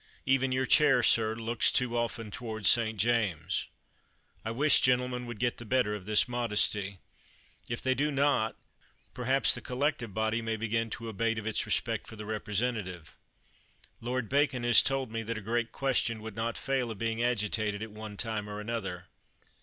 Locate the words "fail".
16.57-16.89